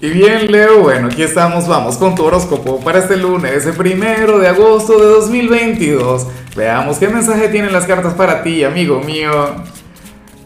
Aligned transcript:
Y 0.00 0.10
bien, 0.10 0.52
Leo, 0.52 0.78
bueno, 0.80 1.08
aquí 1.08 1.24
estamos, 1.24 1.66
vamos 1.66 1.96
con 1.96 2.14
tu 2.14 2.24
horóscopo 2.24 2.78
para 2.78 3.00
este 3.00 3.16
lunes, 3.16 3.66
el 3.66 3.74
primero 3.74 4.38
de 4.38 4.46
agosto 4.46 4.96
de 4.96 5.06
2022. 5.06 6.24
Veamos 6.54 6.98
qué 6.98 7.08
mensaje 7.08 7.48
tienen 7.48 7.72
las 7.72 7.84
cartas 7.84 8.14
para 8.14 8.44
ti, 8.44 8.62
amigo 8.62 9.00
mío. 9.00 9.32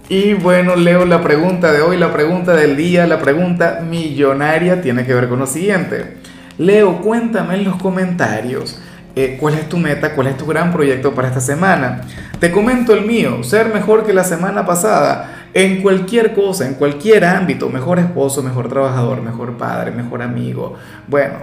Y 0.09 0.33
bueno, 0.33 0.75
Leo, 0.75 1.04
la 1.04 1.21
pregunta 1.21 1.71
de 1.71 1.83
hoy, 1.83 1.99
la 1.99 2.15
pregunta 2.15 2.54
del 2.54 2.79
día, 2.79 3.07
la 3.07 3.19
pregunta 3.19 3.85
millonaria 3.87 4.80
tiene 4.80 5.04
que 5.04 5.12
ver 5.12 5.29
con 5.29 5.41
lo 5.41 5.46
siguiente. 5.46 6.16
Leo, 6.57 7.03
cuéntame 7.03 7.57
en 7.57 7.64
los 7.64 7.77
comentarios. 7.77 8.80
Eh, 9.14 9.37
¿Cuál 9.39 9.57
es 9.57 9.69
tu 9.69 9.77
meta? 9.77 10.14
¿Cuál 10.14 10.29
es 10.29 10.39
tu 10.39 10.46
gran 10.46 10.73
proyecto 10.73 11.14
para 11.14 11.29
esta 11.29 11.41
semana? 11.41 12.00
Te 12.41 12.50
comento 12.50 12.95
el 12.95 13.05
mío, 13.05 13.45
ser 13.45 13.69
mejor 13.69 14.07
que 14.07 14.14
la 14.14 14.25
semana 14.25 14.64
pasada 14.64 15.41
en 15.55 15.82
cualquier 15.82 16.34
cosa, 16.34 16.66
en 16.66 16.75
cualquier 16.75 17.25
ámbito, 17.25 17.69
mejor 17.69 17.98
esposo, 17.98 18.43
mejor 18.43 18.69
trabajador, 18.69 19.21
mejor 19.21 19.57
padre, 19.57 19.91
mejor 19.91 20.23
amigo, 20.23 20.75
bueno, 21.09 21.37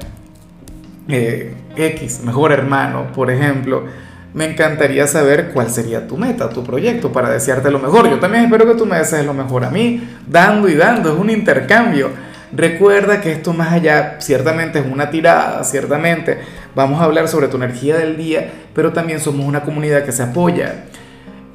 eh, 1.08 1.54
X, 1.76 2.22
mejor 2.24 2.52
hermano, 2.52 3.12
por 3.14 3.32
ejemplo. 3.32 3.84
Me 4.32 4.46
encantaría 4.46 5.08
saber 5.08 5.52
cuál 5.54 5.72
sería 5.72 6.08
tu 6.08 6.16
meta, 6.16 6.50
tu 6.50 6.64
proyecto, 6.64 7.12
para 7.12 7.32
desearte 7.32 7.72
lo 7.72 7.80
mejor. 7.80 8.08
Yo 8.08 8.20
también 8.20 8.46
espero 8.46 8.68
que 8.68 8.76
tú 8.76 8.86
me 8.86 8.98
desees 8.98 9.26
lo 9.26 9.34
mejor 9.34 9.66
a 9.66 9.72
mí, 9.72 10.08
dando 10.28 10.70
y 10.70 10.76
dando, 10.76 11.12
es 11.12 11.20
un 11.20 11.32
intercambio. 11.32 12.12
Recuerda 12.52 13.22
que 13.22 13.32
esto 13.32 13.54
más 13.54 13.72
allá, 13.74 14.18
ciertamente 14.20 14.80
es 14.80 14.86
una 14.86 15.10
tirada, 15.10 15.64
ciertamente 15.64 16.40
vamos 16.76 17.02
a 17.02 17.06
hablar 17.06 17.28
sobre 17.28 17.48
tu 17.48 17.58
energía 17.58 17.98
del 17.98 18.18
día, 18.18 18.52
pero 18.74 18.94
también 18.94 19.20
somos 19.20 19.46
una 19.48 19.62
comunidad 19.62 20.04
que 20.04 20.12
se 20.12 20.24
apoya. 20.24 20.86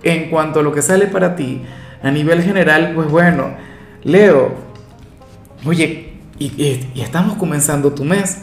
En 0.03 0.29
cuanto 0.29 0.61
a 0.61 0.63
lo 0.63 0.73
que 0.73 0.83
sale 0.83 1.07
para 1.07 1.35
ti, 1.37 1.63
a 2.05 2.11
nivel 2.11 2.43
general, 2.43 2.93
pues 2.95 3.09
bueno, 3.09 3.55
Leo, 4.05 4.53
oye, 5.65 6.13
y, 6.39 6.87
estamos 6.97 7.37
comenzando 7.39 7.93
tu 7.93 8.05
mes. 8.05 8.43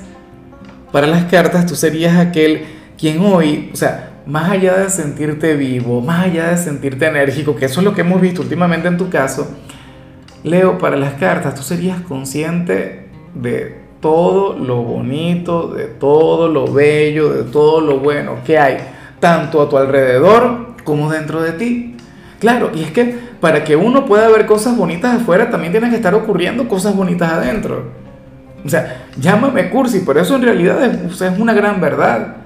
Para 0.92 1.06
las 1.06 1.26
cartas 1.26 1.68
tú 1.68 1.76
serías 1.76 2.18
aquel 2.18 2.66
quien 2.98 3.24
hoy, 3.24 3.70
o 3.72 3.76
sea, 3.76 4.14
más 4.26 4.50
allá 4.50 4.78
de 4.78 4.90
sentirte 4.90 5.56
vivo, 5.56 6.02
más 6.02 6.26
allá 6.26 6.50
de 6.50 6.58
sentirte 6.58 7.06
enérgico, 7.06 7.56
que 7.56 7.66
eso 7.66 7.82
es 7.82 7.86
lo 7.86 7.94
que 7.94 8.02
hemos 8.02 8.20
visto 8.20 8.42
últimamente 8.42 8.88
en 8.88 8.98
tu 8.98 9.10
caso, 9.10 9.48
Leo, 10.44 10.80
para 10.80 10.98
las 10.98 11.14
cartas 11.14 11.54
tú 11.54 11.62
serías 11.62 12.02
consciente 12.02 13.10
de 13.36 13.80
todo 14.02 14.58
lo 14.58 14.78
bonito, 14.78 15.68
de 15.68 15.86
todo 15.86 16.48
lo 16.48 16.66
bello, 16.66 17.32
de 17.32 17.44
todo 17.44 17.80
lo 17.80 18.00
bueno 18.00 18.38
que 18.44 18.58
hay, 18.58 18.78
tanto 19.20 19.62
a 19.62 19.70
tu 19.70 19.78
alrededor 19.78 20.76
como 20.84 21.12
dentro 21.12 21.44
de 21.44 21.52
ti. 21.52 21.96
Claro, 22.42 22.72
y 22.74 22.82
es 22.82 22.90
que 22.90 23.20
para 23.40 23.64
que 23.64 23.76
uno 23.76 24.08
pueda 24.08 24.28
ver 24.28 24.48
cosas 24.48 24.76
bonitas 24.76 25.22
afuera, 25.22 25.52
también 25.52 25.72
tienen 25.72 25.92
que 25.92 25.98
estar 25.98 26.16
ocurriendo 26.16 26.68
cosas 26.68 26.96
bonitas 26.96 27.32
adentro. 27.32 27.92
O 28.66 28.68
sea, 28.68 29.06
llámame 29.16 29.70
cursi, 29.70 30.02
pero 30.04 30.20
eso 30.20 30.38
en 30.38 30.42
realidad 30.42 30.84
es, 30.84 31.22
es 31.22 31.40
una 31.40 31.54
gran 31.54 31.80
verdad. 31.80 32.38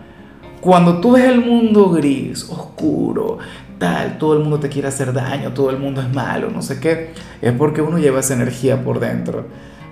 Cuando 0.59 0.99
tú 0.99 1.13
ves 1.13 1.23
el 1.23 1.39
mundo 1.39 1.91
gris, 1.91 2.43
oscuro, 2.49 3.37
tal, 3.77 4.17
todo 4.17 4.33
el 4.33 4.41
mundo 4.41 4.59
te 4.59 4.67
quiere 4.67 4.89
hacer 4.89 5.13
daño, 5.13 5.53
todo 5.53 5.69
el 5.69 5.77
mundo 5.77 6.01
es 6.01 6.13
malo, 6.13 6.49
no 6.49 6.61
sé 6.61 6.81
qué, 6.81 7.11
es 7.41 7.53
porque 7.53 7.81
uno 7.81 7.97
lleva 7.97 8.19
esa 8.19 8.33
energía 8.33 8.83
por 8.83 8.99
dentro. 8.99 9.45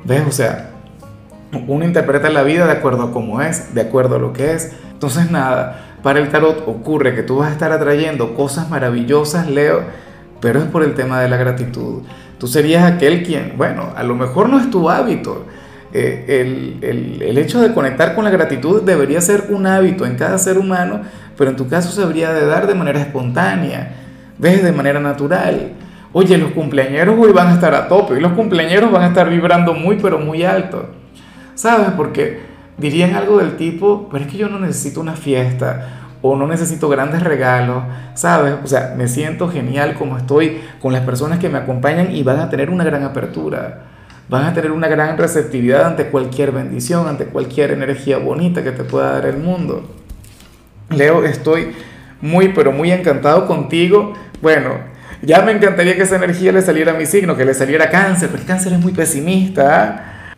¿Ves? 0.03 0.23
O 0.27 0.31
sea, 0.33 0.71
uno 1.65 1.85
interpreta 1.85 2.29
la 2.29 2.43
vida 2.43 2.65
de 2.65 2.73
acuerdo 2.73 3.03
a 3.03 3.11
cómo 3.13 3.41
es, 3.41 3.73
de 3.73 3.79
acuerdo 3.79 4.17
a 4.17 4.19
lo 4.19 4.33
que 4.33 4.51
es. 4.51 4.73
Entonces, 4.91 5.31
nada, 5.31 5.92
para 6.03 6.19
el 6.19 6.29
tarot 6.29 6.67
ocurre 6.67 7.15
que 7.15 7.23
tú 7.23 7.37
vas 7.37 7.49
a 7.49 7.53
estar 7.53 7.71
atrayendo 7.71 8.35
cosas 8.35 8.69
maravillosas, 8.69 9.49
Leo, 9.49 9.83
pero 10.41 10.59
es 10.59 10.65
por 10.65 10.83
el 10.83 10.93
tema 10.93 11.21
de 11.21 11.29
la 11.29 11.37
gratitud. 11.37 12.03
Tú 12.37 12.47
serías 12.47 12.83
aquel 12.83 13.23
quien, 13.23 13.53
bueno, 13.57 13.93
a 13.95 14.03
lo 14.03 14.13
mejor 14.13 14.49
no 14.49 14.59
es 14.59 14.69
tu 14.69 14.89
hábito. 14.89 15.45
Eh, 15.93 16.41
el, 16.81 17.21
el, 17.21 17.37
hecho 17.37 17.61
de 17.61 17.73
conectar 17.73 18.15
con 18.15 18.25
la 18.25 18.31
gratitud 18.31 18.81
debería 18.81 19.21
ser 19.21 19.45
un 19.49 19.65
hábito 19.65 20.05
en 20.05 20.15
cada 20.17 20.37
ser 20.39 20.57
humano, 20.57 21.01
pero 21.37 21.51
en 21.51 21.55
tu 21.55 21.69
caso 21.69 21.91
se 21.91 22.01
debería 22.01 22.33
de 22.33 22.47
dar 22.47 22.67
de 22.67 22.73
manera 22.73 22.99
espontánea, 22.99 23.95
ves, 24.37 24.63
de 24.63 24.71
manera 24.71 24.99
natural. 24.99 25.73
Oye, 26.11 26.37
los 26.37 26.51
cumpleañeros 26.51 27.15
hoy 27.17 27.31
van 27.31 27.47
a 27.47 27.53
estar 27.53 27.73
a 27.73 27.87
tope 27.87 28.17
y 28.17 28.19
los 28.19 28.33
cumpleañeros 28.33 28.91
van 28.91 29.03
a 29.03 29.07
estar 29.07 29.29
vibrando 29.29 29.73
muy, 29.73 29.97
pero 30.01 30.19
muy 30.19 30.43
alto. 30.43 30.89
¿Sabes? 31.55 31.91
Porque 31.95 32.52
dirían 32.77 33.15
algo 33.15 33.37
del 33.37 33.57
tipo, 33.57 34.09
pero 34.11 34.25
es 34.25 34.31
que 34.31 34.37
yo 34.37 34.49
no 34.49 34.59
necesito 34.59 35.01
una 35.01 35.13
fiesta 35.13 36.03
o 36.21 36.37
no 36.37 36.47
necesito 36.47 36.87
grandes 36.87 37.21
regalos, 37.21 37.83
¿sabes? 38.13 38.55
O 38.63 38.67
sea, 38.67 38.93
me 38.97 39.07
siento 39.07 39.49
genial 39.49 39.95
como 39.95 40.17
estoy 40.17 40.61
con 40.81 40.93
las 40.93 41.01
personas 41.01 41.39
que 41.39 41.49
me 41.49 41.57
acompañan 41.57 42.15
y 42.15 42.23
van 42.23 42.39
a 42.39 42.49
tener 42.49 42.69
una 42.69 42.85
gran 42.85 43.03
apertura, 43.03 43.83
van 44.29 44.45
a 44.45 44.53
tener 44.53 44.71
una 44.71 44.87
gran 44.87 45.17
receptividad 45.17 45.85
ante 45.85 46.07
cualquier 46.07 46.53
bendición, 46.53 47.07
ante 47.07 47.25
cualquier 47.25 47.71
energía 47.71 48.19
bonita 48.19 48.63
que 48.63 48.71
te 48.71 48.85
pueda 48.85 49.11
dar 49.11 49.25
el 49.25 49.37
mundo. 49.37 49.83
Leo, 50.89 51.25
estoy 51.25 51.73
muy, 52.21 52.49
pero 52.49 52.71
muy 52.71 52.91
encantado 52.91 53.45
contigo. 53.45 54.13
Bueno, 54.41 54.75
ya 55.21 55.41
me 55.41 55.51
encantaría 55.51 55.95
que 55.95 56.03
esa 56.03 56.15
energía 56.15 56.53
le 56.53 56.61
saliera 56.61 56.93
a 56.93 56.95
mi 56.95 57.05
signo, 57.05 57.35
que 57.35 57.43
le 57.43 57.53
saliera 57.53 57.89
cáncer, 57.89 58.29
pero 58.29 58.41
el 58.41 58.47
cáncer 58.47 58.71
es 58.71 58.79
muy 58.79 58.93
pesimista. 58.93 59.83
¿ah? 59.83 60.12